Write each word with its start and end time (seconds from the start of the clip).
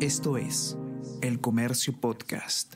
Esto 0.00 0.36
es 0.36 0.76
El 1.22 1.40
Comercio 1.40 1.98
Podcast. 1.98 2.74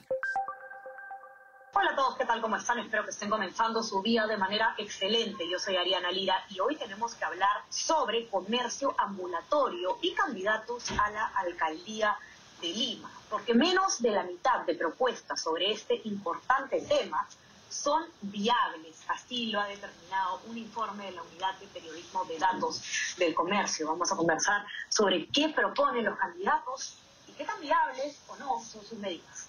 Hola 1.74 1.90
a 1.90 1.94
todos, 1.94 2.16
¿qué 2.16 2.24
tal? 2.24 2.40
¿Cómo 2.40 2.56
están? 2.56 2.78
Espero 2.78 3.04
que 3.04 3.10
estén 3.10 3.28
comenzando 3.28 3.82
su 3.82 4.03
día 4.03 4.27
de 4.27 4.39
manera 4.39 4.75
excelente. 4.79 5.46
Yo 5.46 5.59
soy 5.59 5.77
Ariana 5.77 6.11
Lira 6.11 6.43
y 6.48 6.61
hoy 6.61 6.77
tenemos 6.77 7.14
que 7.14 7.27
hablar 7.27 7.62
sobre 7.69 8.27
comercio 8.29 8.95
ambulatorio 8.96 9.98
y 10.01 10.14
candidatos 10.14 10.91
a 10.93 11.11
la 11.11 11.27
alcaldía 11.27 12.17
de 12.62 12.69
Lima, 12.69 13.12
porque 13.29 13.52
menos 13.52 14.00
de 14.00 14.12
la 14.12 14.23
mitad 14.23 14.64
de 14.64 14.75
propuestas 14.75 15.43
sobre 15.43 15.73
este 15.73 16.00
importante 16.05 16.80
tema 16.80 17.29
son 17.68 18.02
viables. 18.23 18.98
Así 19.09 19.52
lo 19.52 19.61
ha 19.61 19.66
determinado 19.66 20.41
un 20.48 20.57
informe 20.57 21.05
de 21.05 21.12
la 21.12 21.23
Unidad 21.23 21.55
de 21.59 21.66
Periodismo 21.66 22.25
de 22.25 22.39
Datos 22.39 22.82
del 23.18 23.34
Comercio. 23.34 23.89
Vamos 23.89 24.11
a 24.11 24.16
conversar 24.16 24.64
sobre 24.89 25.27
qué 25.27 25.50
proponen 25.50 26.07
los 26.07 26.18
candidatos 26.18 26.96
qué 27.41 27.46
tan 27.46 27.61
viables 27.62 28.16
o 28.28 28.37
no 28.37 28.62
son 28.62 28.84
sus 28.84 28.98
medidas. 28.98 29.48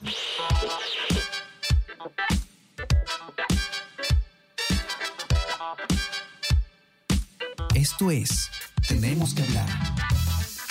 Esto 7.76 8.12
es 8.12 8.50
Tenemos 8.88 9.34
que 9.34 9.44
hablar 9.44 9.68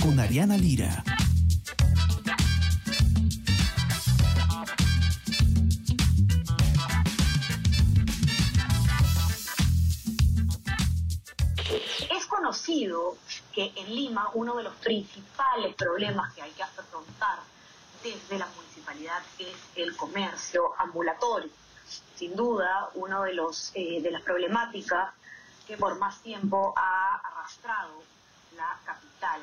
con 0.01 0.19
Ariana 0.19 0.57
Lira. 0.57 1.05
Es 12.17 12.27
conocido 12.27 13.19
que 13.53 13.73
en 13.77 13.95
Lima 13.95 14.31
uno 14.35 14.57
de 14.57 14.65
los 14.65 14.75
principales 14.77 15.75
problemas 15.75 16.33
que 16.35 16.43
hay 16.43 16.53
que 16.53 16.63
afrontar 16.63 17.39
desde 18.03 18.39
la 18.39 18.47
municipalidad 18.47 19.23
es 19.39 19.57
el 19.77 19.97
comercio 19.97 20.73
ambulatorio. 20.79 21.51
Sin 22.17 22.37
duda, 22.37 22.91
uno 22.95 23.23
de 23.23 23.35
los 23.35 23.73
eh, 23.75 24.01
de 24.01 24.11
las 24.11 24.23
problemáticas 24.23 25.13
que 25.67 25.77
por 25.77 25.99
más 25.99 26.21
tiempo 26.23 26.73
ha 26.77 27.17
arrastrado 27.17 28.03
la 28.57 28.79
capital 28.85 29.41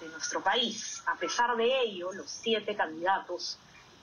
de 0.00 0.08
nuestro 0.08 0.42
país. 0.42 1.02
A 1.06 1.14
pesar 1.16 1.56
de 1.56 1.82
ello, 1.82 2.12
los 2.12 2.30
siete 2.30 2.76
candidatos 2.76 3.58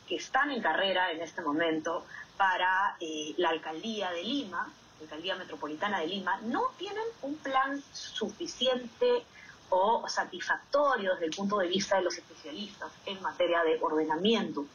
que 0.07 0.15
están 0.15 0.51
en 0.51 0.61
carrera 0.61 1.11
en 1.11 1.21
este 1.21 1.41
momento 1.41 2.05
para 2.37 2.95
eh, 2.99 3.33
la 3.37 3.49
alcaldía 3.49 4.11
de 4.11 4.23
Lima, 4.23 4.71
alcaldía 5.01 5.35
metropolitana 5.35 5.99
de 5.99 6.07
Lima, 6.07 6.39
no 6.43 6.71
tienen 6.77 7.03
un 7.21 7.35
plan 7.37 7.81
suficiente 7.93 9.23
o 9.69 10.07
satisfactorio 10.07 11.13
desde 11.13 11.25
el 11.25 11.35
punto 11.35 11.59
de 11.59 11.67
vista 11.67 11.97
de 11.97 12.03
los 12.03 12.17
especialistas 12.17 12.91
en 13.05 13.21
materia 13.21 13.63
de 13.63 13.77
ordenamiento 13.81 14.65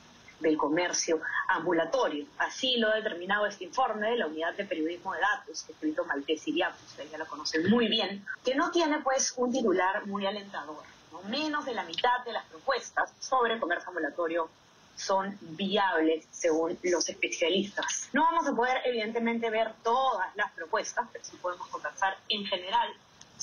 del 0.40 0.56
comercio 0.56 1.20
ambulatorio. 1.48 2.26
Así 2.38 2.76
lo 2.76 2.88
ha 2.88 2.96
determinado 2.96 3.46
este 3.46 3.64
informe 3.64 4.10
de 4.10 4.16
la 4.18 4.26
Unidad 4.26 4.54
de 4.54 4.64
Periodismo 4.64 5.12
de 5.14 5.20
Datos, 5.20 5.64
escrito 5.68 6.04
Maltés 6.04 6.46
ustedes 6.46 7.10
ya 7.10 7.18
lo 7.18 7.26
conocen 7.26 7.68
muy 7.70 7.88
bien, 7.88 8.24
que 8.44 8.54
no 8.54 8.70
tiene 8.70 9.00
pues 9.00 9.34
un 9.36 9.52
titular 9.52 10.06
muy 10.06 10.26
alentador. 10.26 10.82
¿no? 11.12 11.22
Menos 11.28 11.64
de 11.64 11.74
la 11.74 11.84
mitad 11.84 12.24
de 12.24 12.32
las 12.32 12.44
propuestas 12.46 13.12
sobre 13.20 13.58
comercio 13.58 13.88
ambulatorio 13.88 14.48
son 14.96 15.36
viables 15.40 16.26
según 16.30 16.78
los 16.82 17.08
especialistas. 17.08 18.08
No 18.12 18.22
vamos 18.22 18.46
a 18.46 18.54
poder 18.54 18.78
evidentemente 18.84 19.50
ver 19.50 19.72
todas 19.82 20.34
las 20.36 20.52
propuestas, 20.52 21.06
pero 21.12 21.24
sí 21.24 21.36
podemos 21.40 21.66
conversar 21.68 22.16
en 22.28 22.44
general 22.46 22.88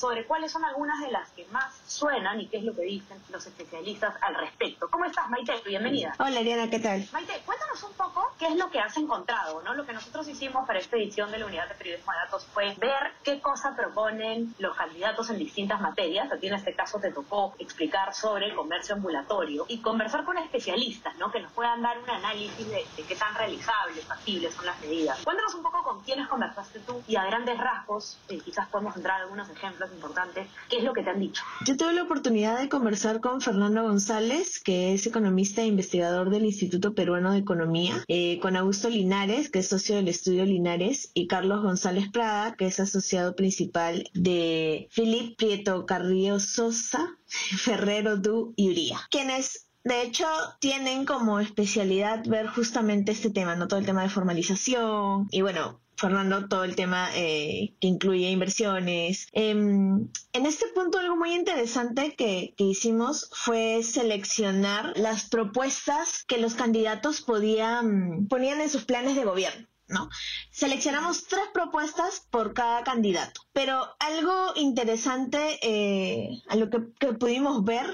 sobre 0.01 0.25
cuáles 0.25 0.51
son 0.51 0.65
algunas 0.65 0.99
de 0.99 1.11
las 1.11 1.29
que 1.29 1.45
más 1.51 1.79
suenan 1.85 2.41
y 2.41 2.47
qué 2.47 2.57
es 2.57 2.63
lo 2.63 2.75
que 2.75 2.81
dicen 2.81 3.21
los 3.29 3.45
especialistas 3.45 4.15
al 4.21 4.33
respecto. 4.33 4.89
¿Cómo 4.89 5.05
estás, 5.05 5.29
Maite? 5.29 5.53
Bienvenida. 5.63 6.15
Hola, 6.17 6.39
Ariana, 6.39 6.71
¿qué 6.71 6.79
tal? 6.79 7.07
Maite, 7.13 7.39
cuéntanos 7.45 7.83
un 7.83 7.93
poco 7.93 8.33
qué 8.39 8.47
es 8.47 8.55
lo 8.55 8.71
que 8.71 8.79
has 8.79 8.97
encontrado, 8.97 9.61
¿no? 9.61 9.75
Lo 9.75 9.85
que 9.85 9.93
nosotros 9.93 10.27
hicimos 10.27 10.65
para 10.65 10.79
esta 10.79 10.97
edición 10.97 11.29
de 11.29 11.37
la 11.37 11.45
Unidad 11.45 11.69
de 11.69 11.75
Periodismo 11.75 12.11
de 12.13 12.17
Datos 12.25 12.47
fue 12.51 12.73
ver 12.79 13.11
qué 13.23 13.39
cosa 13.41 13.75
proponen 13.75 14.55
los 14.57 14.75
candidatos 14.75 15.29
en 15.29 15.37
distintas 15.37 15.79
materias. 15.79 16.31
A 16.31 16.37
ti 16.37 16.47
en 16.47 16.55
este 16.55 16.73
caso 16.73 16.99
te 16.99 17.11
tocó 17.11 17.53
explicar 17.59 18.15
sobre 18.15 18.47
el 18.47 18.55
comercio 18.55 18.95
ambulatorio 18.95 19.65
y 19.67 19.81
conversar 19.83 20.25
con 20.25 20.35
especialistas, 20.39 21.15
¿no? 21.17 21.31
Que 21.31 21.41
nos 21.41 21.51
puedan 21.51 21.79
dar 21.83 21.99
un 21.99 22.09
análisis 22.09 22.67
de, 22.67 22.83
de 22.97 23.03
qué 23.03 23.15
tan 23.15 23.35
realizables, 23.35 24.03
factibles 24.05 24.55
son 24.55 24.65
las 24.65 24.81
medidas. 24.81 25.21
Cuéntanos 25.23 25.53
un 25.53 25.61
poco 25.61 25.83
con 25.83 26.01
quiénes 26.01 26.27
conversaste 26.27 26.79
tú 26.79 27.03
y 27.07 27.17
a 27.17 27.23
grandes 27.25 27.59
rasgos, 27.59 28.17
eh, 28.29 28.39
quizás 28.43 28.67
podemos 28.69 28.95
entrar 28.95 29.19
a 29.19 29.23
algunos 29.25 29.47
ejemplos 29.47 29.90
importantes, 29.91 30.47
qué 30.69 30.77
es 30.77 30.83
lo 30.83 30.93
que 30.93 31.03
te 31.03 31.09
han 31.09 31.19
dicho. 31.19 31.43
Yo 31.65 31.77
tuve 31.77 31.93
la 31.93 32.03
oportunidad 32.03 32.59
de 32.59 32.69
conversar 32.69 33.21
con 33.21 33.41
Fernando 33.41 33.83
González, 33.83 34.59
que 34.59 34.93
es 34.93 35.05
economista 35.05 35.61
e 35.61 35.67
investigador 35.67 36.29
del 36.29 36.45
Instituto 36.45 36.93
Peruano 36.93 37.31
de 37.31 37.39
Economía, 37.39 38.03
eh, 38.07 38.39
con 38.41 38.55
Augusto 38.55 38.89
Linares, 38.89 39.49
que 39.49 39.59
es 39.59 39.67
socio 39.67 39.95
del 39.95 40.07
estudio 40.07 40.45
Linares, 40.45 41.11
y 41.13 41.27
Carlos 41.27 41.61
González 41.61 42.09
Prada, 42.11 42.55
que 42.55 42.67
es 42.67 42.79
asociado 42.79 43.35
principal 43.35 44.09
de 44.13 44.87
Philip 44.93 45.37
Prieto 45.37 45.85
Carrillo 45.85 46.39
Sosa, 46.39 47.17
Ferrero 47.27 48.17
Du 48.17 48.53
y 48.55 48.69
Uría, 48.69 48.99
quienes 49.09 49.67
de 49.83 50.03
hecho, 50.03 50.27
tienen 50.59 51.05
como 51.05 51.39
especialidad 51.39 52.23
ver 52.27 52.45
justamente 52.47 53.11
este 53.11 53.31
tema, 53.31 53.55
¿no? 53.55 53.67
Todo 53.67 53.79
el 53.79 53.85
tema 53.85 54.03
de 54.03 54.09
formalización 54.09 55.27
y 55.31 55.41
bueno, 55.41 55.79
Fernando, 56.01 56.47
todo 56.47 56.63
el 56.63 56.75
tema 56.75 57.09
eh, 57.15 57.75
que 57.79 57.87
incluye 57.87 58.31
inversiones. 58.31 59.27
Eh, 59.33 59.51
en 59.51 60.45
este 60.45 60.65
punto 60.73 60.97
algo 60.97 61.15
muy 61.15 61.33
interesante 61.33 62.15
que, 62.15 62.55
que, 62.57 62.63
hicimos 62.63 63.29
fue 63.33 63.83
seleccionar 63.83 64.97
las 64.97 65.29
propuestas 65.29 66.23
que 66.23 66.39
los 66.39 66.55
candidatos 66.55 67.21
podían, 67.21 68.27
ponían 68.27 68.61
en 68.61 68.69
sus 68.69 68.83
planes 68.85 69.15
de 69.15 69.25
gobierno. 69.25 69.67
¿no? 69.87 70.09
Seleccionamos 70.49 71.25
tres 71.25 71.45
propuestas 71.53 72.25
por 72.31 72.53
cada 72.53 72.83
candidato. 72.83 73.41
Pero 73.53 73.87
algo 73.99 74.53
interesante 74.55 75.59
eh, 75.61 76.41
a 76.49 76.55
lo 76.55 76.69
que, 76.69 76.79
que 76.99 77.13
pudimos 77.13 77.63
ver 77.63 77.85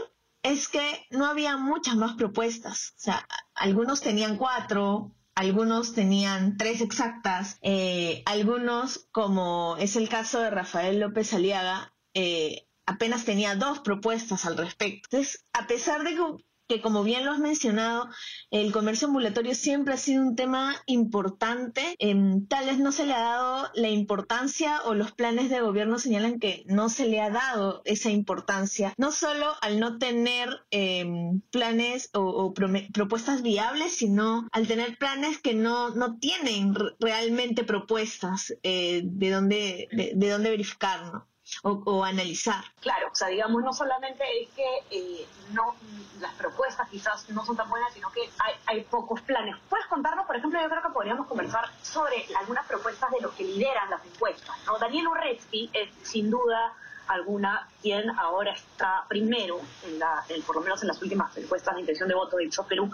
es 0.43 0.69
que 0.69 1.05
no 1.09 1.25
había 1.25 1.57
muchas 1.57 1.95
más 1.95 2.15
propuestas. 2.15 2.93
O 2.95 2.99
sea, 2.99 3.27
algunos 3.53 3.99
tenían 3.99 4.37
cuatro, 4.37 5.11
algunos 5.37 5.93
tenían 5.93 6.57
tres 6.57 6.81
exactas, 6.81 7.59
eh, 7.61 8.23
algunos, 8.25 9.07
como 9.11 9.77
es 9.77 9.95
el 9.95 10.09
caso 10.09 10.39
de 10.39 10.49
Rafael 10.49 10.99
López 10.99 11.31
Aliaga, 11.31 11.93
eh, 12.15 12.67
apenas 12.87 13.23
tenía 13.23 13.55
dos 13.55 13.77
propuestas 13.81 14.45
al 14.47 14.57
respecto. 14.57 15.09
Entonces, 15.11 15.45
a 15.53 15.67
pesar 15.67 16.03
de 16.03 16.15
que, 16.15 16.21
que, 16.67 16.81
como 16.81 17.03
bien 17.03 17.25
lo 17.25 17.31
has 17.31 17.39
mencionado, 17.39 18.09
el 18.51 18.71
comercio 18.71 19.07
ambulatorio 19.07 19.55
siempre 19.55 19.93
ha 19.93 19.97
sido 19.97 20.21
un 20.21 20.35
tema 20.35 20.75
importante, 20.85 21.95
eh, 21.99 22.15
tal 22.49 22.65
vez 22.65 22.79
no 22.79 22.91
se 22.91 23.05
le 23.05 23.13
ha 23.13 23.21
dado 23.21 23.69
la 23.73 23.89
importancia 23.89 24.81
o 24.83 24.93
los 24.93 25.11
planes 25.11 25.49
de 25.49 25.61
gobierno 25.61 25.99
señalan 25.99 26.39
que 26.39 26.63
no 26.67 26.89
se 26.89 27.07
le 27.07 27.21
ha 27.21 27.29
dado 27.29 27.81
esa 27.85 28.09
importancia, 28.09 28.93
no 28.97 29.11
solo 29.11 29.53
al 29.61 29.79
no 29.79 29.97
tener 29.97 30.49
eh, 30.71 31.05
planes 31.51 32.09
o, 32.13 32.53
propuestas 32.93 33.41
viables, 33.41 33.93
sino 33.95 34.47
al 34.51 34.67
tener 34.67 34.97
planes 34.97 35.39
que 35.39 35.53
no, 35.53 35.91
no 35.91 36.17
tienen 36.17 36.75
realmente 36.99 37.63
propuestas 37.63 38.53
eh, 38.63 39.01
de 39.05 39.29
dónde 39.31 39.87
de, 39.91 40.11
de 40.15 40.29
dónde 40.29 40.49
verificar. 40.49 41.23
O, 41.63 41.81
o, 41.85 42.03
analizar. 42.03 42.63
Claro, 42.81 43.09
o 43.11 43.15
sea, 43.15 43.29
digamos, 43.29 43.63
no 43.63 43.73
solamente 43.73 44.23
es 44.41 44.49
que 44.49 44.83
eh, 44.91 45.27
no 45.51 45.75
las 46.19 46.33
propuestas 46.35 46.89
quizás 46.89 47.29
no 47.29 47.45
son 47.45 47.55
tan 47.55 47.69
buenas, 47.69 47.93
sino 47.93 48.11
que 48.11 48.21
hay, 48.39 48.53
hay, 48.65 48.83
pocos 48.83 49.21
planes. 49.21 49.55
¿Puedes 49.69 49.85
contarnos, 49.87 50.25
por 50.25 50.35
ejemplo, 50.35 50.61
yo 50.61 50.69
creo 50.69 50.81
que 50.81 50.89
podríamos 50.89 51.27
conversar 51.27 51.69
sobre 51.81 52.25
algunas 52.37 52.65
propuestas 52.65 53.11
de 53.11 53.21
los 53.21 53.33
que 53.33 53.43
lideran 53.43 53.89
las 53.89 54.05
encuestas? 54.05 54.55
¿no? 54.65 54.77
Daniel 54.77 55.07
Urresti 55.07 55.69
es 55.73 55.89
sin 56.03 56.29
duda 56.29 56.73
alguna 57.07 57.67
quien 57.81 58.09
ahora 58.09 58.53
está 58.53 59.05
primero, 59.07 59.59
en 59.85 59.99
la, 59.99 60.23
en, 60.29 60.41
por 60.41 60.55
lo 60.55 60.61
menos 60.61 60.81
en 60.81 60.87
las 60.87 61.01
últimas 61.01 61.35
encuestas 61.37 61.75
de 61.75 61.81
intención 61.81 62.09
de 62.09 62.15
voto 62.15 62.37
de 62.37 62.45
Ipsos 62.45 62.65
Perú. 62.65 62.89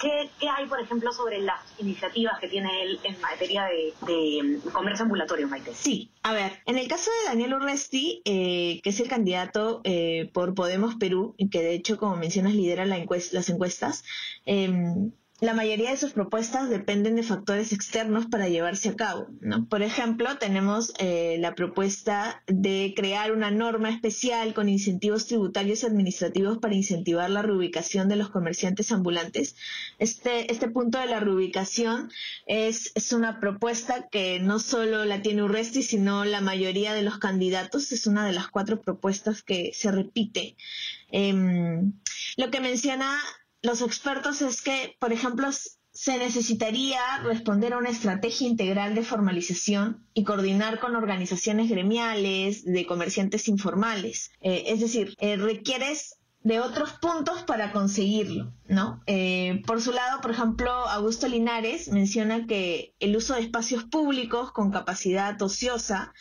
¿Qué, 0.00 0.30
¿Qué, 0.38 0.48
hay, 0.48 0.66
por 0.66 0.80
ejemplo, 0.80 1.12
sobre 1.12 1.40
las 1.40 1.60
iniciativas 1.78 2.38
que 2.38 2.48
tiene 2.48 2.82
él 2.82 3.00
en 3.04 3.20
materia 3.20 3.64
de, 3.64 3.94
de 4.06 4.60
comercio 4.72 5.04
ambulatorio, 5.04 5.48
Maite? 5.48 5.74
Sí, 5.74 6.10
a 6.22 6.32
ver, 6.32 6.60
en 6.66 6.78
el 6.78 6.88
caso 6.88 7.10
de 7.10 7.30
Daniel 7.30 7.54
Urresti, 7.54 8.22
eh, 8.24 8.80
que 8.82 8.90
es 8.90 9.00
el 9.00 9.08
candidato 9.08 9.80
eh, 9.84 10.30
por 10.32 10.54
Podemos 10.54 10.96
Perú, 10.96 11.34
que 11.50 11.62
de 11.62 11.74
hecho, 11.74 11.98
como 11.98 12.16
mencionas, 12.16 12.54
lidera 12.54 12.84
la 12.84 12.98
las 13.32 13.48
encuestas, 13.48 14.04
eh, 14.46 14.70
la 15.44 15.52
mayoría 15.52 15.90
de 15.90 15.98
sus 15.98 16.12
propuestas 16.12 16.70
dependen 16.70 17.16
de 17.16 17.22
factores 17.22 17.72
externos 17.74 18.24
para 18.26 18.48
llevarse 18.48 18.88
a 18.88 18.96
cabo. 18.96 19.26
¿no? 19.42 19.66
Por 19.68 19.82
ejemplo, 19.82 20.38
tenemos 20.38 20.94
eh, 20.98 21.36
la 21.38 21.54
propuesta 21.54 22.42
de 22.46 22.94
crear 22.96 23.30
una 23.30 23.50
norma 23.50 23.90
especial 23.90 24.54
con 24.54 24.70
incentivos 24.70 25.26
tributarios 25.26 25.82
y 25.82 25.86
administrativos 25.86 26.58
para 26.58 26.74
incentivar 26.74 27.28
la 27.28 27.42
reubicación 27.42 28.08
de 28.08 28.16
los 28.16 28.30
comerciantes 28.30 28.90
ambulantes. 28.90 29.54
Este, 29.98 30.50
este 30.50 30.68
punto 30.68 30.98
de 30.98 31.06
la 31.06 31.20
reubicación 31.20 32.10
es, 32.46 32.92
es 32.94 33.12
una 33.12 33.38
propuesta 33.38 34.08
que 34.08 34.40
no 34.40 34.58
solo 34.58 35.04
la 35.04 35.20
tiene 35.20 35.42
Urresti, 35.42 35.82
sino 35.82 36.24
la 36.24 36.40
mayoría 36.40 36.94
de 36.94 37.02
los 37.02 37.18
candidatos. 37.18 37.92
Es 37.92 38.06
una 38.06 38.26
de 38.26 38.32
las 38.32 38.48
cuatro 38.48 38.80
propuestas 38.80 39.42
que 39.42 39.72
se 39.74 39.90
repite. 39.92 40.56
Em, 41.10 41.92
lo 42.36 42.50
que 42.50 42.60
menciona 42.60 43.20
los 43.64 43.80
expertos 43.80 44.42
es 44.42 44.60
que, 44.60 44.94
por 45.00 45.12
ejemplo, 45.12 45.48
se 45.90 46.18
necesitaría 46.18 47.00
responder 47.22 47.72
a 47.72 47.78
una 47.78 47.88
estrategia 47.88 48.46
integral 48.46 48.94
de 48.94 49.02
formalización 49.02 50.06
y 50.12 50.24
coordinar 50.24 50.80
con 50.80 50.94
organizaciones 50.94 51.70
gremiales 51.70 52.64
de 52.64 52.84
comerciantes 52.84 53.48
informales. 53.48 54.32
Eh, 54.42 54.64
es 54.66 54.80
decir, 54.80 55.16
eh, 55.18 55.36
requieres 55.36 56.18
de 56.42 56.60
otros 56.60 56.92
puntos 57.00 57.42
para 57.44 57.72
conseguirlo, 57.72 58.52
¿no? 58.68 59.02
Eh, 59.06 59.62
por 59.66 59.80
su 59.80 59.92
lado, 59.92 60.20
por 60.20 60.32
ejemplo, 60.32 60.70
Augusto 60.70 61.26
Linares 61.26 61.88
menciona 61.88 62.46
que 62.46 62.94
el 63.00 63.16
uso 63.16 63.34
de 63.34 63.40
espacios 63.40 63.84
públicos 63.84 64.52
con 64.52 64.70
capacidad 64.72 65.40
ociosa 65.40 66.12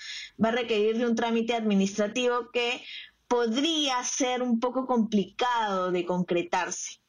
va 0.41 0.49
a 0.49 0.53
requerir 0.53 0.97
de 0.97 1.07
un 1.07 1.15
trámite 1.15 1.55
administrativo 1.55 2.51
que 2.53 2.81
podría 3.27 4.01
ser 4.05 4.41
un 4.41 4.61
poco 4.61 4.85
complicado 4.85 5.91
de 5.91 6.05
concretarse. 6.05 7.02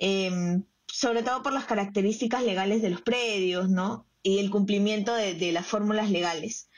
Em, 0.00 0.64
sobre 0.86 1.22
todo 1.22 1.42
por 1.42 1.52
las 1.52 1.66
características 1.66 2.42
legales 2.42 2.80
de 2.80 2.88
los 2.90 3.02
predios, 3.02 3.68
¿no? 3.68 4.06
Y 4.22 4.38
el 4.38 4.50
cumplimiento 4.50 5.14
de, 5.14 5.52
las 5.52 5.66
fórmulas 5.66 6.10
legales. 6.10 6.70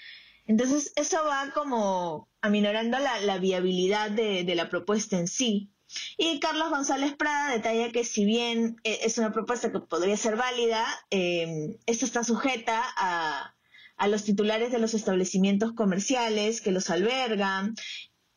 Entonces, 0.45 0.93
eso 0.97 1.19
va 1.25 1.53
como 1.55 2.29
aminorando 2.41 2.99
la, 2.99 3.39
viabilidad 3.39 4.11
de, 4.11 4.55
la 4.57 4.69
propuesta 4.69 5.19
en 5.19 5.29
sí. 5.29 5.71
Y 6.19 6.41
Carlos 6.41 6.71
González 6.71 7.15
Prada 7.15 7.53
detalla 7.53 7.93
que 7.93 8.03
si 8.05 8.25
bien 8.25 8.77
eh, 8.83 9.01
es 9.03 9.19
una 9.19 9.33
propuesta 9.33 9.71
que 9.71 9.79
podría 9.79 10.17
ser 10.17 10.37
válida, 10.37 10.85
eh, 11.11 11.79
esto 11.87 12.05
está 12.07 12.25
sujeta 12.25 12.83
a, 12.97 13.55
a 13.97 14.09
los 14.09 14.25
titulares 14.25 14.73
de 14.73 14.81
los 14.81 14.95
establecimientos 14.95 15.75
comerciales 15.75 16.61
que 16.61 16.73
los 16.73 16.91
albergan 16.91 17.77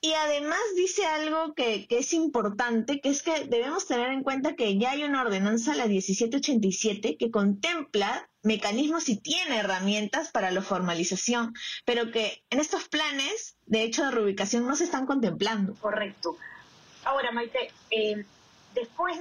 y 0.01 0.13
además 0.13 0.59
dice 0.75 1.05
algo 1.05 1.53
que, 1.55 1.87
es 1.89 2.13
importante, 2.13 3.01
que 3.01 3.09
es 3.09 3.23
que 3.23 3.45
debemos 3.45 3.87
tener 3.87 4.11
en 4.11 4.23
cuenta 4.23 4.55
que 4.55 4.77
ya 4.77 4.91
hay 4.91 5.03
una 5.03 5.21
ordenanza, 5.21 5.73
la 5.75 5.87
1787, 5.87 7.17
que 7.17 7.31
contempla 7.31 8.29
mecanismos 8.43 9.09
y 9.09 9.17
tiene 9.17 9.57
herramientas 9.57 10.29
para 10.31 10.51
la 10.51 10.61
formalización, 10.61 11.53
pero 11.85 12.11
que 12.11 12.43
en 12.51 12.59
estos 12.59 12.87
planes, 12.87 13.57
de 13.65 13.83
hecho, 13.83 14.05
de 14.05 14.11
reubicación 14.11 14.67
no 14.67 14.75
se 14.75 14.83
están 14.83 15.07
contemplando. 15.07 15.73
Correcto. 15.75 16.37
Ahora, 17.03 17.31
Maite, 17.31 17.71
eh, 17.89 18.25
después 18.75 19.17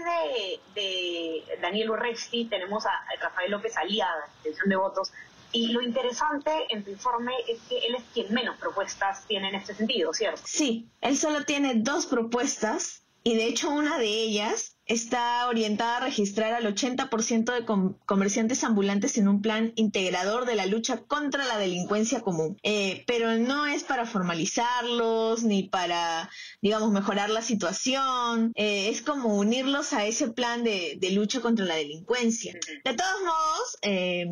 de, 0.74 1.42
Daniel 1.62 1.90
Urresti 1.90 2.46
tenemos 2.46 2.84
a, 2.84 2.90
Rafael 3.20 3.50
López 3.50 3.76
Aliada, 3.76 4.28
intención 4.38 4.68
de 4.68 4.76
votos, 4.76 5.12
y 5.54 5.68
lo 5.68 5.80
interesante 5.80 6.50
en 6.68 6.84
tu 6.84 6.90
informe 6.90 7.32
es 7.48 7.60
que 7.68 7.78
él 7.86 7.94
es 7.94 8.02
quien 8.12 8.34
menos 8.34 8.58
propuestas 8.58 9.24
tiene 9.26 9.48
en 9.48 9.54
este 9.54 9.74
sentido, 9.74 10.12
¿cierto? 10.12 10.42
Sí, 10.44 10.88
él 11.00 11.16
solo 11.16 11.44
tiene 11.44 11.76
dos 11.76 12.06
propuestas 12.06 13.04
y 13.22 13.36
de 13.36 13.46
hecho 13.46 13.70
una 13.70 13.98
de 13.98 14.08
ellas 14.08 14.76
está 14.84 15.48
orientada 15.48 15.96
a 15.96 16.00
registrar 16.00 16.52
al 16.52 16.66
80% 16.66 17.54
de 17.54 17.94
comerciantes 18.04 18.64
ambulantes 18.64 19.16
en 19.16 19.28
un 19.28 19.40
plan 19.40 19.72
integrador 19.76 20.44
de 20.44 20.56
la 20.56 20.66
lucha 20.66 20.98
contra 21.04 21.46
la 21.46 21.56
delincuencia 21.56 22.20
común. 22.20 22.58
Eh, 22.62 23.02
pero 23.06 23.38
no 23.38 23.64
es 23.64 23.82
para 23.84 24.04
formalizarlos 24.04 25.42
ni 25.44 25.62
para, 25.62 26.28
digamos, 26.60 26.90
mejorar 26.90 27.30
la 27.30 27.40
situación. 27.40 28.52
Eh, 28.56 28.90
es 28.90 29.00
como 29.00 29.36
unirlos 29.36 29.94
a 29.94 30.04
ese 30.04 30.28
plan 30.28 30.64
de, 30.64 30.98
de, 31.00 31.10
lucha 31.12 31.40
contra 31.40 31.64
la 31.64 31.76
delincuencia. 31.76 32.52
De 32.84 32.92
todos 32.92 33.22
modos, 33.22 33.78
eh, 33.80 34.26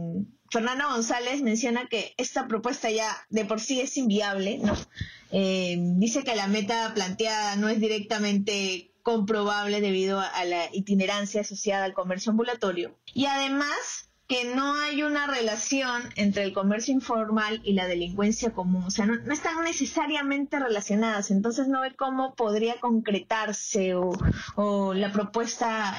Fernando 0.52 0.86
González 0.86 1.40
menciona 1.40 1.88
que 1.88 2.12
esta 2.18 2.46
propuesta 2.46 2.90
ya 2.90 3.08
de 3.30 3.46
por 3.46 3.58
sí 3.58 3.80
es 3.80 3.96
inviable, 3.96 4.58
¿no? 4.58 4.76
Eh, 5.30 5.76
dice 5.96 6.24
que 6.24 6.36
la 6.36 6.46
meta 6.46 6.92
planteada 6.92 7.56
no 7.56 7.70
es 7.70 7.80
directamente 7.80 8.92
comprobable 9.02 9.80
debido 9.80 10.20
a 10.20 10.44
la 10.44 10.68
itinerancia 10.70 11.40
asociada 11.40 11.86
al 11.86 11.94
comercio 11.94 12.32
ambulatorio. 12.32 12.98
Y 13.14 13.24
además 13.24 14.10
que 14.32 14.44
no 14.46 14.80
hay 14.80 15.02
una 15.02 15.26
relación 15.26 16.08
entre 16.16 16.44
el 16.44 16.54
comercio 16.54 16.94
informal 16.94 17.60
y 17.64 17.74
la 17.74 17.86
delincuencia 17.86 18.54
común, 18.54 18.82
o 18.84 18.90
sea, 18.90 19.04
no, 19.04 19.30
están 19.30 19.62
necesariamente 19.62 20.58
relacionadas, 20.58 21.30
entonces 21.30 21.68
no 21.68 21.82
ve 21.82 21.94
cómo 21.94 22.34
podría 22.34 22.80
concretarse 22.80 23.94
o, 23.94 24.94
la 24.94 25.12
propuesta, 25.12 25.98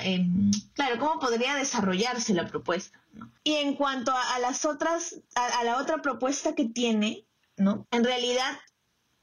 claro, 0.74 0.97
cómo 0.97 1.19
podría 1.19 1.53
desarrollarse 1.56 2.33
la 2.33 2.47
propuesta. 2.47 3.00
Y 3.44 3.53
en 3.57 3.75
cuanto 3.75 4.12
a, 4.12 4.39
las 4.39 4.65
otras, 4.65 5.21
a, 5.35 5.63
la 5.63 5.77
otra 5.77 6.01
propuesta 6.01 6.56
que 6.56 6.65
tiene, 6.65 7.27
¿no? 7.56 7.85
En 7.91 8.03
realidad 8.03 8.57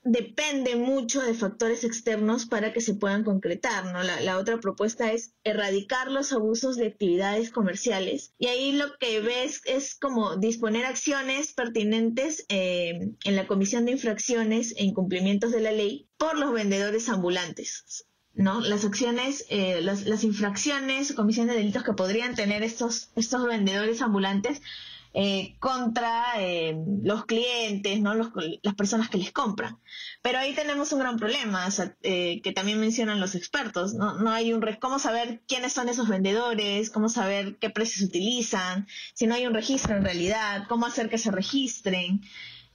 depende 0.03 0.77
mucho 0.77 1.21
de 1.21 1.35
factores 1.35 1.85
externos 1.85 2.47
para 2.47 2.73
que 2.73 2.81
se 2.81 2.95
puedan 2.95 3.23
concretar, 3.23 3.85
¿no? 3.93 4.03
La, 4.03 4.39
otra 4.39 4.59
propuesta 4.59 5.13
es 5.13 5.35
erradicar 5.45 6.11
los 6.11 6.33
abusos 6.33 6.77
de 6.77 6.87
actividades 6.87 7.51
comerciales 7.51 8.33
y 8.39 8.47
ahí 8.47 8.73
lo 8.73 8.97
que 8.99 9.21
ves 9.21 9.61
es 9.67 9.95
como 9.95 10.37
disponer 10.37 10.87
acciones 10.87 11.53
pertinentes 11.53 12.47
eh, 12.49 13.13
en 13.25 13.37
la 13.37 13.47
comisión 13.47 13.85
de 13.85 13.93
infracciones 13.93 14.75
e 14.77 14.85
incumplimientos 14.85 15.53
de 15.53 15.61
la 15.61 15.73
ley 15.73 16.09
por 16.17 16.39
los 16.39 16.53
vendedores 16.53 17.09
ambulantes. 17.09 18.07
¿no? 18.33 18.61
Las 18.61 18.85
acciones, 18.85 19.45
eh, 19.51 19.81
las, 19.83 20.07
las 20.07 20.25
infracciones, 20.25 21.13
comisión 21.13 21.49
de 21.49 21.55
delitos 21.55 21.83
que 21.83 21.93
podrían 21.93 22.35
tener 22.35 22.63
estos, 22.63 23.11
estos 23.17 23.45
vendedores 23.45 24.01
ambulantes 24.01 24.63
eh, 25.13 25.57
contra 25.59 26.25
eh, 26.39 26.77
los 27.03 27.25
clientes, 27.25 28.01
¿no? 28.01 28.15
las 28.15 28.75
personas 28.77 29.09
que 29.09 29.19
les 29.19 29.33
compran. 29.33 29.79
Pero 30.23 30.39
ahí 30.39 30.55
tenemos 30.55 30.93
un 30.93 31.01
gran 31.01 31.17
problema, 31.17 31.69
eh, 32.03 32.41
que 32.43 32.53
también 32.53 32.79
mencionan 32.79 33.19
los 33.19 33.35
expertos. 33.35 33.95
¿no? 33.95 34.21
no 34.21 34.31
hay 34.31 34.53
un 34.53 34.61
cómo 34.79 35.01
saber 35.01 35.43
quiénes 35.49 35.73
son 35.73 35.89
esos 35.89 36.09
vendedores, 36.09 36.91
cómo 36.91 37.09
saber 37.09 37.57
qué 37.59 37.71
precios 37.71 38.09
utilizan, 38.09 38.87
si 39.15 39.27
no 39.27 39.35
hay 39.35 39.47
un 39.47 39.55
registro 39.55 39.97
en 39.97 40.05
realidad, 40.05 40.67
cómo 40.69 40.87
hacer 40.87 41.09
que 41.09 41.19
se 41.19 41.33
registren. 41.33 42.21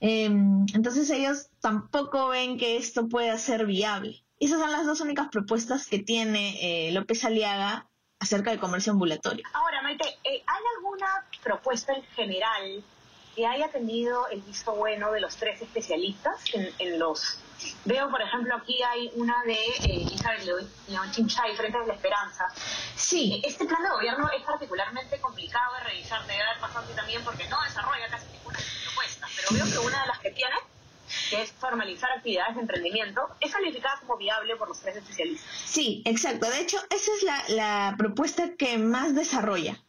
Em, 0.00 0.66
entonces 0.74 1.08
ellos 1.08 1.48
tampoco 1.60 2.28
ven 2.28 2.58
que 2.58 2.76
esto 2.76 3.08
pueda 3.08 3.38
ser 3.38 3.64
viable. 3.64 4.24
Esas 4.38 4.60
son 4.60 4.70
las 4.72 4.84
dos 4.84 5.00
únicas 5.00 5.28
propuestas 5.28 5.86
que 5.86 6.00
tiene 6.00 6.90
López 6.92 7.24
Aliaga 7.24 7.88
acerca 8.20 8.50
del 8.50 8.60
comercio 8.60 8.92
ambulatorio. 8.92 9.44
Ahora, 9.52 9.82
Maite, 9.82 10.06
eh, 10.24 10.42
¿hay 10.46 10.62
alguna 10.76 11.24
propuesta 11.42 11.92
en 11.92 12.02
general 12.14 12.82
que 13.34 13.46
haya 13.46 13.68
tenido 13.68 14.26
el 14.28 14.40
visto 14.40 14.74
bueno 14.74 15.12
de 15.12 15.20
los 15.20 15.36
tres 15.36 15.60
especialistas 15.60 16.42
en, 16.54 16.98
los... 16.98 17.38
Veo, 17.84 18.10
por 18.10 18.22
ejemplo, 18.22 18.56
aquí 18.56 18.82
hay 18.82 19.10
una 19.16 19.42
de 19.44 19.52
eh, 19.52 20.06
Isabel 20.10 20.66
León 20.88 21.10
Chinchay, 21.10 21.54
Frente 21.54 21.78
de 21.78 21.86
la 21.86 21.94
Esperanza. 21.94 22.46
Sí. 22.94 23.34
Eh, 23.34 23.48
este 23.48 23.66
plan 23.66 23.82
de 23.82 23.90
gobierno 23.90 24.30
es 24.30 24.42
particularmente 24.42 25.20
complicado 25.20 25.74
de 25.74 25.80
revisar, 25.80 26.26
debe 26.26 26.42
haber 26.42 26.60
pasado 26.60 26.86
también 26.94 27.22
porque 27.24 27.46
no 27.48 27.60
desarrolla 27.62 28.08
casi 28.08 28.26
ninguna 28.32 28.58
propuesta, 28.84 29.26
pero 29.36 29.48
veo 29.52 29.72
que 29.72 29.86
una 29.86 30.00
de 30.00 30.06
las 30.06 30.18
que 30.20 30.30
tiene 30.30 30.56
que 31.30 31.42
es 31.42 31.52
formalizar 31.52 32.10
actividades 32.12 32.56
de 32.56 32.62
emprendimiento, 32.62 33.28
es 33.40 33.52
calificada 33.52 33.98
como 34.00 34.16
viable 34.16 34.56
por 34.56 34.68
los 34.68 34.80
tres 34.80 34.96
especialistas. 34.96 35.48
Sí, 35.64 36.02
exacto. 36.04 36.48
De 36.50 36.60
hecho, 36.60 36.78
esa 36.90 37.10
es 37.16 37.50
la, 37.52 37.94
propuesta 37.98 38.54
que 38.56 38.78
más 38.78 39.14
desarrolla, 39.14 39.80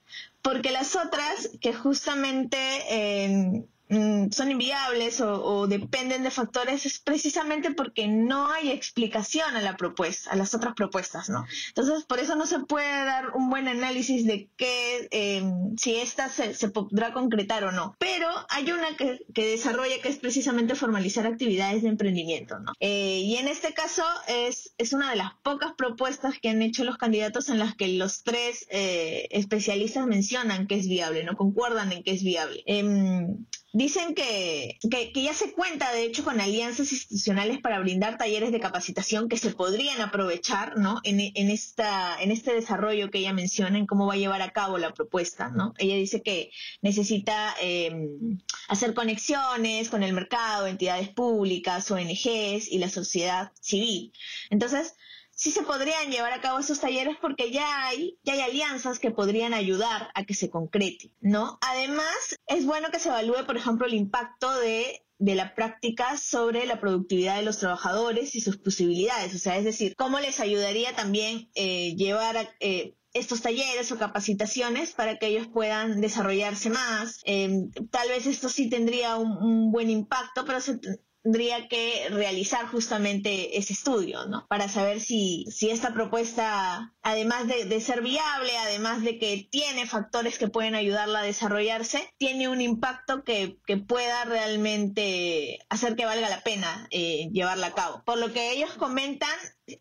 porque 0.42 0.72
las 0.72 0.96
otras 0.96 1.50
que 1.62 1.74
justamente... 1.74 2.58
Eh, 2.90 3.66
Mm, 3.90 4.32
son 4.32 4.52
inviables 4.52 5.22
o, 5.22 5.66
dependen 5.68 6.24
de 6.24 6.32
factores 6.32 6.86
es 6.86 7.00
precisamente 7.00 7.72
porque 7.72 8.08
no 8.08 8.52
hay 8.52 8.70
explicación 8.72 9.56
a 9.56 9.62
la 9.62 9.78
propuesta, 9.78 10.32
a 10.32 10.36
las 10.36 10.54
otras 10.54 10.74
propuestas, 10.74 11.30
¿no? 11.30 11.46
Entonces, 11.70 12.04
por 12.04 12.20
eso 12.20 12.36
no 12.36 12.46
se 12.46 12.60
puede 12.60 13.06
dar 13.06 13.30
un 13.34 13.50
buen 13.50 13.68
análisis 13.68 14.26
de 14.26 14.50
qué, 14.58 15.08
em, 15.12 15.78
si 15.78 15.96
esta 15.96 16.28
se, 16.30 16.70
podrá 16.70 17.14
concretar 17.14 17.64
o 17.64 17.72
no. 17.72 17.96
Pero 17.98 18.28
hay 18.50 18.70
una 18.72 18.98
que, 18.98 19.26
desarrolla 19.34 20.02
que 20.02 20.10
es 20.10 20.18
precisamente 20.18 20.76
formalizar 20.76 21.26
actividades 21.26 21.82
de 21.84 21.90
emprendimiento, 21.90 22.60
¿no? 22.60 22.74
Eh, 22.80 23.22
y 23.24 23.38
en 23.38 23.48
este 23.48 23.74
caso 23.74 24.04
es, 24.28 24.74
es 24.78 24.92
una 24.92 25.10
de 25.12 25.16
las 25.16 25.34
pocas 25.44 25.74
propuestas 25.78 26.40
que 26.40 26.50
han 26.50 26.62
hecho 26.62 26.84
los 26.84 26.98
candidatos 26.98 27.50
en 27.50 27.60
las 27.60 27.76
que 27.76 27.88
los 27.88 28.24
tres 28.24 28.68
eh, 28.70 29.28
especialistas 29.32 30.06
mencionan 30.08 30.68
que 30.68 30.76
es 30.76 30.88
viable, 30.88 31.24
no 31.24 31.38
concuerdan 31.38 31.92
en 31.94 32.04
que 32.04 32.12
es 32.12 32.24
viable. 32.24 32.64
Em, 32.66 33.46
dicen 33.78 34.16
que, 34.16 34.80
que, 34.90 35.22
ya 35.22 35.36
se 35.36 35.54
cuenta, 35.54 35.92
de 35.92 36.04
hecho, 36.04 36.24
con 36.24 36.42
alianzas 36.42 36.92
institucionales 36.92 37.62
para 37.62 37.80
brindar 37.80 38.18
talleres 38.18 38.52
de 38.52 38.60
capacitación 38.60 39.30
que 39.30 39.38
se 39.38 39.52
podrían 39.52 40.02
aprovechar, 40.02 40.78
¿no? 40.78 41.00
En, 41.04 41.20
en, 41.20 41.52
esta, 41.52 42.20
en 42.20 42.32
este 42.32 42.54
desarrollo 42.54 43.12
que 43.12 43.20
ella 43.20 43.34
menciona, 43.34 43.78
en 43.78 43.86
cómo 43.86 44.08
va 44.08 44.16
a 44.16 44.18
llevar 44.18 44.42
a 44.42 44.50
cabo 44.50 44.80
la 44.80 44.96
propuesta, 44.96 45.50
¿no? 45.50 45.76
Ella 45.78 45.96
dice 45.96 46.24
que 46.24 46.50
necesita 46.82 47.54
em, 47.62 48.40
hacer 48.68 48.96
conexiones 48.96 49.90
con 49.90 50.02
el 50.02 50.14
mercado, 50.14 50.66
entidades 50.66 51.10
públicas, 51.10 51.92
ONGs 51.92 52.72
y 52.72 52.80
la 52.80 52.90
sociedad 52.90 53.52
civil. 53.62 54.12
Entonces, 54.50 54.96
sí 55.38 55.52
se 55.52 55.62
podrían 55.62 56.12
llevar 56.12 56.34
a 56.34 56.42
cabo 56.42 56.60
esos 56.60 56.80
talleres 56.80 57.16
porque 57.22 57.52
ya 57.52 57.86
hay, 57.86 58.18
ya 58.24 58.34
hay 58.34 58.42
alianzas 58.42 59.00
que 59.00 59.12
podrían 59.12 59.54
ayudar 59.54 60.10
a 60.16 60.26
que 60.26 60.34
se 60.34 60.50
concrete, 60.50 61.12
¿no? 61.22 61.60
Además, 61.62 62.36
es 62.48 62.66
bueno 62.66 62.90
que 62.92 63.00
se 63.00 63.10
evalúe, 63.10 63.46
por 63.46 63.56
ejemplo, 63.56 63.86
el 63.86 63.94
impacto 63.94 64.52
de 64.60 65.02
de 65.20 65.36
la 65.36 65.56
práctica 65.56 66.16
sobre 66.16 66.68
la 66.68 66.80
productividad 66.80 67.38
de 67.38 67.42
los 67.42 67.58
trabajadores 67.58 68.36
y 68.36 68.42
sus 68.42 68.58
posibilidades. 68.58 69.34
O 69.34 69.40
sea, 69.40 69.58
es 69.58 69.66
decir, 69.66 69.96
cómo 69.96 70.20
les 70.20 70.40
ayudaría 70.40 70.96
también 70.96 71.50
eh, 71.56 71.96
llevar 71.96 72.38
a, 72.38 72.48
eh, 72.60 72.94
estos 73.14 73.42
talleres 73.42 73.92
o 73.92 73.98
capacitaciones 73.98 74.92
para 74.92 75.18
que 75.18 75.28
ellos 75.28 75.48
puedan 75.48 76.02
desarrollarse 76.02 76.70
más. 76.70 77.22
Em, 77.24 77.72
tal 77.90 78.10
vez 78.10 78.28
esto 78.28 78.48
sí 78.48 78.70
tendría 78.70 79.16
un, 79.16 79.32
un, 79.38 79.72
buen 79.72 79.90
impacto, 79.90 80.46
pero 80.46 80.62
se, 80.62 80.80
tendría 81.28 81.68
que 81.68 82.08
realizar 82.10 82.68
justamente 82.68 83.58
ese 83.58 83.74
estudio, 83.74 84.28
¿no? 84.28 84.48
Para 84.48 84.70
saber 84.70 85.02
si, 85.02 85.44
si 85.52 85.70
esta 85.70 85.94
propuesta, 85.94 86.94
además 87.02 87.48
de, 87.50 87.82
ser 87.82 88.02
viable, 88.02 88.58
además 88.58 89.04
de 89.04 89.20
que 89.20 89.46
tiene 89.52 89.86
factores 89.88 90.40
que 90.40 90.48
pueden 90.48 90.74
ayudarla 90.74 91.20
a 91.20 91.24
desarrollarse, 91.24 92.10
tiene 92.18 92.48
un 92.48 92.62
impacto 92.62 93.26
que, 93.26 93.58
pueda 93.90 94.24
realmente 94.24 95.60
hacer 95.68 95.98
que 95.98 96.06
valga 96.06 96.30
la 96.30 96.44
pena 96.44 96.88
eh, 96.92 97.28
llevarla 97.34 97.68
a 97.68 97.76
cabo. 97.76 98.04
Por 98.06 98.20
lo 98.20 98.32
que 98.32 98.54
ellos 98.54 98.72
comentan, 98.76 99.30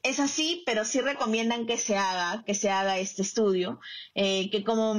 es 0.03 0.19
así, 0.19 0.65
pero 0.67 0.85
sí 0.85 1.01
recomiendan 1.01 1.67
que 1.67 1.77
se 1.77 1.97
haga, 1.97 2.43
que 2.45 2.55
se 2.55 2.71
haga 2.71 2.99
este 2.99 3.23
estudio, 3.23 3.79
eh, 4.17 4.51
que 4.51 4.65
como 4.65 4.97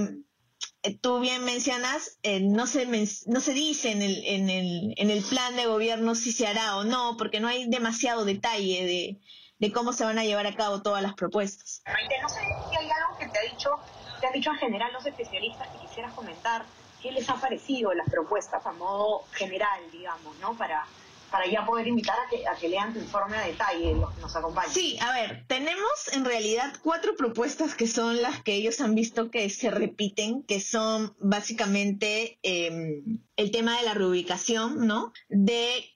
tú 1.02 1.20
bien 1.20 1.44
mencionas, 1.44 2.18
eh, 2.24 2.40
no, 2.40 2.68
se 2.68 2.86
no 2.86 3.40
se 3.42 3.54
dice 3.54 3.92
en 3.92 4.02
el, 4.02 4.24
en, 4.26 4.50
el, 4.50 4.94
en 4.98 5.10
el 5.10 5.24
plan 5.24 5.56
de 5.56 5.66
gobierno 5.66 6.16
si 6.16 6.32
se 6.32 6.48
hará 6.48 6.78
o 6.78 6.84
no, 6.84 7.16
porque 7.18 7.40
no 7.40 7.48
hay 7.48 7.68
demasiado 7.70 8.26
detalle 8.26 8.86
de, 8.86 9.20
de 9.60 9.72
cómo 9.72 9.94
se 9.94 10.06
van 10.06 10.18
a 10.20 10.24
llevar 10.24 10.48
a 10.48 10.56
cabo 10.56 10.82
todas 10.82 11.02
las 11.02 11.14
propuestas. 11.14 11.82
Maite, 11.86 12.16
no 12.22 12.30
sé 12.30 12.40
si 12.70 12.76
hay 12.76 12.90
algo 12.90 13.18
que 13.20 13.28
te 13.28 13.40
ha 13.40 13.52
dicho, 13.52 13.70
te 14.22 14.28
han 14.28 14.34
dicho 14.34 14.52
en 14.52 14.58
general 14.58 14.94
los 14.94 15.06
especialistas 15.06 15.68
que 15.70 15.88
quisieras 15.88 16.14
comentar, 16.14 16.66
qué 17.02 17.12
les 17.12 17.30
ha 17.30 17.36
parecido 17.36 17.94
las 17.94 18.10
propuestas 18.10 18.66
a 18.66 18.72
modo 18.74 19.24
general, 19.34 19.80
digamos, 19.92 20.38
¿no? 20.40 20.58
Para, 20.58 20.86
para 21.32 21.48
ya 21.48 21.66
poder 21.66 21.88
invitar 21.88 22.16
a 22.20 22.30
que, 22.30 22.48
a 22.48 22.56
que 22.56 22.70
lean 22.70 22.94
tu 22.94 23.00
informe 23.00 23.38
a 23.38 23.42
detalle 23.42 23.94
los 23.96 24.14
que 24.14 24.22
nos 24.22 24.36
acompañan. 24.36 24.72
Sí, 24.72 24.98
a 25.02 25.12
ver, 25.14 25.46
tenemos 25.48 26.14
en 26.14 26.26
realidad 26.26 26.74
cuatro 26.84 27.16
propuestas 27.16 27.76
que 27.76 27.88
son 27.88 28.22
las 28.22 28.42
que 28.44 28.56
ellos 28.56 28.82
han 28.82 28.96
visto 28.96 29.30
que 29.30 29.50
se 29.50 29.70
repiten, 29.70 30.44
que 30.44 30.60
son 30.60 31.16
básicamente 31.20 32.40
em, 32.44 33.20
el 33.36 33.52
tema 33.52 33.78
de 33.78 33.84
la 33.84 33.94
reubicación, 33.94 34.88
¿no? 34.88 35.14
De, 35.30 35.94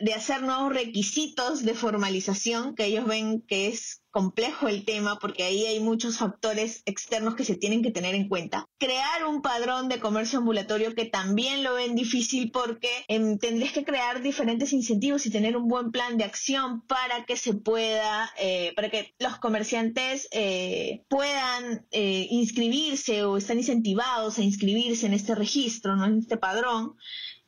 de 0.00 0.14
hacer 0.14 0.42
nuevos 0.42 0.72
requisitos 0.72 1.64
de 1.64 1.74
formalización 1.74 2.74
que 2.74 2.86
ellos 2.86 3.06
ven 3.06 3.40
que 3.42 3.68
es 3.68 4.01
complejo 4.12 4.68
el 4.68 4.84
tema 4.84 5.18
porque 5.18 5.42
ahí 5.42 5.66
hay 5.66 5.80
muchos 5.80 6.18
factores 6.18 6.82
externos 6.84 7.34
que 7.34 7.44
se 7.44 7.56
tienen 7.56 7.82
que 7.82 7.90
tener 7.90 8.14
en 8.14 8.28
cuenta. 8.28 8.68
Crear 8.78 9.24
un 9.26 9.42
padrón 9.42 9.88
de 9.88 9.98
comercio 9.98 10.38
ambulatorio 10.38 10.94
que 10.94 11.06
también 11.06 11.64
lo 11.64 11.74
ven 11.74 11.96
difícil 11.96 12.52
porque 12.52 12.90
em, 13.08 13.38
tendrías 13.38 13.72
que 13.72 13.84
crear 13.84 14.22
diferentes 14.22 14.72
incentivos 14.72 15.26
y 15.26 15.30
tener 15.30 15.56
un 15.56 15.66
buen 15.66 15.90
plan 15.90 16.18
de 16.18 16.24
acción 16.24 16.82
para 16.82 17.24
que 17.24 17.36
se 17.36 17.54
pueda, 17.54 18.30
eh, 18.38 18.72
para 18.76 18.90
que 18.90 19.14
los 19.18 19.38
comerciantes 19.38 20.28
eh, 20.30 21.04
puedan 21.08 21.86
eh, 21.90 22.26
inscribirse 22.30 23.24
o 23.24 23.38
están 23.38 23.58
incentivados 23.58 24.38
a 24.38 24.42
inscribirse 24.42 25.06
en 25.06 25.14
este 25.14 25.34
registro, 25.34 25.96
¿no? 25.96 26.04
en 26.04 26.18
este 26.18 26.36
padrón. 26.36 26.96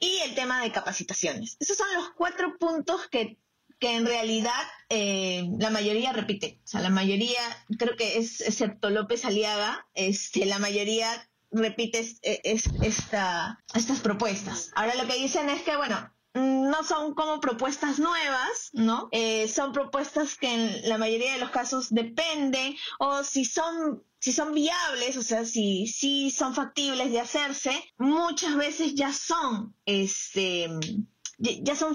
Y 0.00 0.18
el 0.24 0.34
tema 0.34 0.62
de 0.62 0.72
capacitaciones. 0.72 1.56
Esos 1.60 1.76
son 1.76 1.86
los 1.94 2.10
cuatro 2.16 2.56
puntos 2.58 3.06
que 3.08 3.38
que 3.84 3.96
en 3.96 4.06
realidad 4.06 4.62
eh, 4.88 5.46
la 5.58 5.68
mayoría 5.68 6.14
repite, 6.14 6.58
o 6.64 6.66
sea, 6.66 6.80
la 6.80 6.88
mayoría, 6.88 7.42
creo 7.78 7.96
que 7.96 8.16
es, 8.16 8.40
excepto 8.40 8.88
López 8.88 9.26
Aliaga, 9.26 9.86
este, 9.92 10.46
la 10.46 10.58
mayoría 10.58 11.06
repite 11.50 11.98
es, 12.00 12.64
esta, 12.80 13.62
estas 13.74 14.00
propuestas. 14.00 14.70
Ahora 14.74 14.94
lo 14.94 15.06
que 15.06 15.18
dicen 15.18 15.50
es 15.50 15.60
que, 15.64 15.76
bueno, 15.76 16.10
no 16.32 16.82
son 16.82 17.12
como 17.12 17.40
propuestas 17.40 17.98
nuevas, 17.98 18.70
¿no? 18.72 19.10
Eh, 19.12 19.48
son 19.48 19.72
propuestas 19.72 20.38
que 20.38 20.54
en 20.54 20.88
la 20.88 20.96
mayoría 20.96 21.34
de 21.34 21.40
los 21.40 21.50
casos 21.50 21.92
dependen 21.92 22.74
o 22.98 23.22
si 23.22 23.44
son 23.44 24.02
si 24.18 24.32
son 24.32 24.54
viables, 24.54 25.18
o 25.18 25.22
sea, 25.22 25.44
si, 25.44 25.86
si 25.86 26.30
son 26.30 26.54
factibles 26.54 27.12
de 27.12 27.20
hacerse, 27.20 27.84
muchas 27.98 28.56
veces 28.56 28.94
ya 28.94 29.12
son, 29.12 29.76
este, 29.84 30.70
ya 31.38 31.76
son 31.76 31.94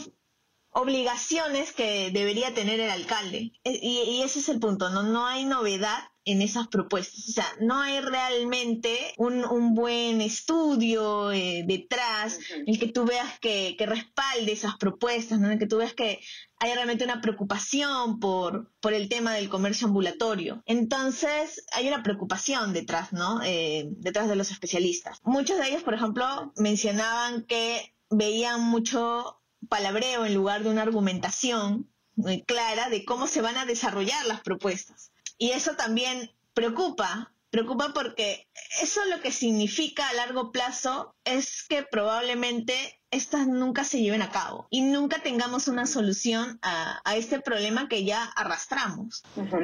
obligaciones 0.71 1.73
que 1.73 2.11
debería 2.11 2.53
tener 2.53 2.79
el 2.79 2.89
alcalde. 2.89 3.53
E, 3.63 3.79
y, 3.81 4.21
ese 4.21 4.39
es 4.39 4.49
el 4.49 4.59
punto, 4.59 4.89
¿no? 4.89 5.03
No 5.03 5.25
hay 5.25 5.45
novedad 5.45 5.97
en 6.25 6.41
esas 6.41 6.67
propuestas. 6.67 7.29
O 7.29 7.31
sea, 7.31 7.47
no 7.59 7.79
hay 7.79 8.01
realmente 8.01 9.13
un, 9.17 9.43
un 9.45 9.73
buen 9.73 10.21
estudio 10.21 11.31
eh, 11.31 11.63
detrás, 11.65 12.39
en 12.51 12.65
el 12.67 12.79
que 12.79 12.91
tú 12.91 13.05
veas 13.05 13.39
que, 13.39 13.75
que, 13.77 13.85
respalde 13.85 14.51
esas 14.51 14.77
propuestas, 14.77 15.39
¿no? 15.39 15.47
En 15.47 15.53
el 15.53 15.59
que 15.59 15.67
tú 15.67 15.77
veas 15.77 15.93
que 15.93 16.19
hay 16.59 16.73
realmente 16.73 17.05
una 17.05 17.21
preocupación 17.21 18.19
por, 18.19 18.71
por 18.79 18.93
el 18.93 19.09
tema 19.09 19.33
del 19.33 19.49
comercio 19.49 19.87
ambulatorio. 19.87 20.61
Entonces, 20.65 21.65
hay 21.71 21.87
una 21.87 22.03
preocupación 22.03 22.73
detrás, 22.73 23.11
¿no? 23.11 23.41
Eh, 23.43 23.87
detrás 23.91 24.27
de 24.29 24.35
los 24.35 24.51
especialistas. 24.51 25.19
Muchos 25.23 25.57
de 25.57 25.69
ellos, 25.69 25.83
por 25.83 25.95
ejemplo, 25.95 26.53
mencionaban 26.57 27.43
que 27.45 27.95
veían 28.09 28.61
mucho 28.61 29.38
palabreo 29.67 30.25
en 30.25 30.33
lugar 30.33 30.63
de 30.63 30.69
una 30.69 30.83
argumentación 30.83 31.89
muy 32.15 32.43
clara 32.43 32.89
de 32.89 33.05
cómo 33.05 33.27
se 33.27 33.41
van 33.41 33.57
a 33.57 33.65
desarrollar 33.65 34.25
las 34.25 34.41
propuestas. 34.41 35.11
Y 35.37 35.51
eso 35.51 35.75
también 35.75 36.31
preocupa, 36.53 37.31
preocupa 37.49 37.91
porque 37.93 38.47
eso 38.81 38.99
lo 39.05 39.21
que 39.21 39.31
significa 39.31 40.07
a 40.07 40.13
largo 40.13 40.51
plazo 40.51 41.15
es 41.23 41.65
que 41.67 41.83
probablemente 41.83 42.99
estas 43.11 43.47
nunca 43.47 43.83
se 43.83 44.01
lleven 44.01 44.21
a 44.21 44.29
cabo 44.29 44.67
y 44.69 44.81
nunca 44.81 45.21
tengamos 45.21 45.67
una 45.67 45.85
solución 45.85 46.59
a, 46.61 47.01
este 47.15 47.39
problema 47.39 47.87
que 47.87 48.03
ya 48.03 48.23
arrastramos. 48.23 49.23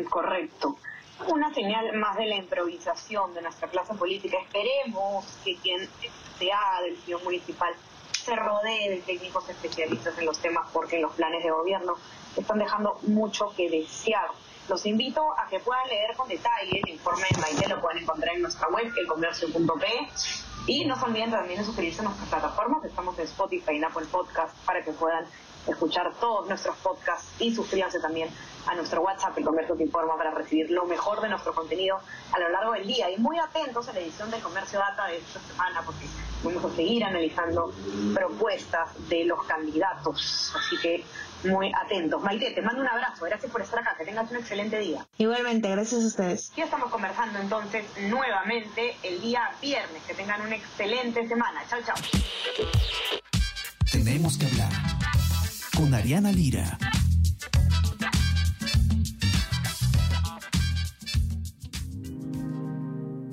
Correcto. 0.10 0.78
Una 1.28 1.54
señal 1.54 1.98
más 1.98 2.18
de 2.18 2.26
la 2.26 2.36
improvisación 2.36 3.34
de 3.34 3.42
nuestra 3.42 3.70
clase 3.70 3.94
política. 3.94 4.38
Esperemos 4.42 5.26
que 5.46 5.56
quien 5.58 5.88
sea 6.38 6.82
del 6.84 6.98
ciudad 6.98 7.24
municipal 7.24 7.74
se 8.26 8.36
rodee 8.36 8.90
de 8.90 9.02
técnicos 9.02 9.48
especialistas 9.50 10.18
en 10.18 10.26
los 10.26 10.40
temas 10.40 10.68
porque 10.74 11.00
los 11.00 11.14
planes 11.14 11.44
de 11.44 11.52
gobierno 11.52 11.96
están 12.36 12.58
dejando 12.58 12.98
mucho 13.04 13.54
que 13.56 13.70
desear. 13.70 14.28
Los 14.68 14.84
invito 14.88 15.22
a 15.38 15.48
que 15.48 15.60
puedan 15.60 15.88
leer 15.88 16.16
con 16.16 16.28
detalle 16.28 16.82
el 16.84 16.90
informe 16.90 17.28
de 17.30 17.40
Maite, 17.40 17.68
lo 17.68 17.80
pueden 17.80 18.02
encontrar 18.02 18.36
en 18.36 18.42
nuestra 18.42 18.68
web, 18.70 18.92
elcomercio.p. 18.98 19.88
Y 20.68 20.86
no 20.86 20.96
se 20.96 21.06
olviden 21.06 21.30
también 21.30 21.60
de 21.60 21.66
suscribirse 21.66 22.02
a 22.02 22.06
nuestras 22.06 22.28
plataformas, 22.28 22.84
estamos 22.84 23.18
en 23.20 23.26
Spotify 23.26 23.74
y 23.74 23.84
Apple 23.84 24.08
Podcast 24.12 24.58
para 24.66 24.84
que 24.84 24.92
puedan 24.94 25.28
escuchar 25.68 26.14
todos 26.20 26.48
nuestros 26.48 26.76
podcasts 26.78 27.28
y 27.40 27.54
suscríbanse 27.54 28.00
también 28.00 28.30
a 28.68 28.76
nuestro 28.76 29.02
WhatsApp, 29.02 29.38
El 29.38 29.46
Comercio 29.46 29.76
Te 29.76 29.84
Informa, 29.84 30.18
para 30.18 30.32
recibir 30.32 30.70
lo 30.72 30.86
mejor 30.86 31.22
de 31.22 31.30
nuestro 31.30 31.54
contenido 31.54 32.00
a 32.32 32.40
lo 32.40 32.50
largo 32.50 32.74
del 32.74 32.88
día. 32.88 33.10
Y 33.12 33.18
muy 33.18 33.38
atentos 33.38 33.88
a 33.88 33.94
la 33.94 34.00
edición 34.00 34.32
del 34.32 34.42
Comercio 34.42 34.80
Data 34.80 35.08
de 35.08 35.18
esta 35.18 35.40
semana, 35.40 35.82
porque 35.86 36.08
vamos 36.44 36.66
a 36.66 36.76
seguir 36.76 37.04
analizando 37.04 37.74
propuestas 38.14 38.90
de 39.10 39.26
los 39.26 39.44
candidatos. 39.44 40.54
Así 40.56 40.78
que 40.82 41.06
muy 41.44 41.72
atentos. 41.74 42.22
Maite, 42.22 42.52
te 42.52 42.62
mando 42.62 42.82
un 42.82 42.88
abrazo. 42.88 43.26
Gracias 43.26 43.52
por 43.52 43.62
estar 43.62 43.80
acá. 43.80 43.96
Que 43.98 44.06
tengas 44.06 44.30
un 44.32 44.38
excelente 44.38 44.80
día. 44.80 45.06
Igualmente, 45.18 45.70
gracias 45.70 46.04
a 46.04 46.08
ustedes. 46.08 46.52
Ya 46.56 46.66
estamos 46.66 46.90
conversando 46.90 47.40
entonces 47.40 47.86
nuevamente 48.10 48.98
el 49.04 49.22
día 49.22 49.52
viernes. 49.62 50.02
Que 50.08 50.14
tengan 50.14 50.42
una 50.42 50.56
excelente 50.56 51.28
semana. 51.28 51.64
Chao, 51.70 51.80
chao. 51.86 51.96
Tenemos 53.92 54.38
que 54.38 54.46
hablar 54.48 54.85
con 55.76 55.94
Ariana 55.94 56.32
Lira. 56.32 56.78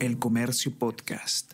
El 0.01 0.19
Comercio 0.19 0.77
Podcast. 0.77 1.53